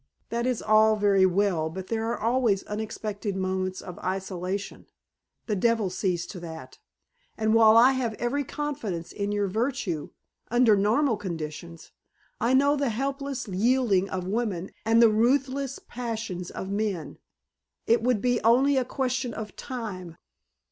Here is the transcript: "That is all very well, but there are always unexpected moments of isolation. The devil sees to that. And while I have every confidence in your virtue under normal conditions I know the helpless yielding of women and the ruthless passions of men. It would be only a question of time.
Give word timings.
"That 0.29 0.47
is 0.47 0.63
all 0.63 0.95
very 0.95 1.27
well, 1.27 1.69
but 1.69 1.89
there 1.89 2.07
are 2.07 2.19
always 2.19 2.63
unexpected 2.63 3.35
moments 3.35 3.81
of 3.83 3.99
isolation. 3.99 4.87
The 5.45 5.55
devil 5.55 5.91
sees 5.91 6.25
to 6.33 6.39
that. 6.39 6.79
And 7.37 7.53
while 7.53 7.77
I 7.77 7.91
have 7.91 8.15
every 8.15 8.43
confidence 8.43 9.11
in 9.11 9.31
your 9.31 9.47
virtue 9.47 10.09
under 10.49 10.75
normal 10.75 11.17
conditions 11.17 11.91
I 12.39 12.55
know 12.55 12.75
the 12.75 12.89
helpless 12.89 13.47
yielding 13.47 14.09
of 14.09 14.25
women 14.25 14.71
and 14.87 15.03
the 15.03 15.09
ruthless 15.11 15.77
passions 15.77 16.49
of 16.49 16.71
men. 16.71 17.19
It 17.85 18.01
would 18.01 18.23
be 18.23 18.41
only 18.41 18.77
a 18.77 18.83
question 18.85 19.35
of 19.35 19.55
time. 19.55 20.17